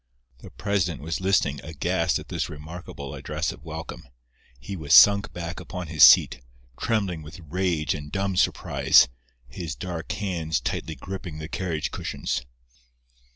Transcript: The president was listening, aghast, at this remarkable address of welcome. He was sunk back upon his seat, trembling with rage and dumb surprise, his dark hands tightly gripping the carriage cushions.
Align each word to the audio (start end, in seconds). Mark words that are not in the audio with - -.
The 0.39 0.49
president 0.49 1.03
was 1.03 1.21
listening, 1.21 1.61
aghast, 1.61 2.17
at 2.17 2.29
this 2.29 2.49
remarkable 2.49 3.13
address 3.13 3.51
of 3.51 3.63
welcome. 3.63 4.07
He 4.59 4.75
was 4.75 4.95
sunk 4.95 5.31
back 5.31 5.59
upon 5.59 5.89
his 5.89 6.03
seat, 6.03 6.41
trembling 6.75 7.21
with 7.21 7.39
rage 7.41 7.93
and 7.93 8.11
dumb 8.11 8.35
surprise, 8.35 9.07
his 9.47 9.75
dark 9.75 10.11
hands 10.13 10.59
tightly 10.59 10.95
gripping 10.95 11.37
the 11.37 11.47
carriage 11.47 11.91
cushions. 11.91 12.41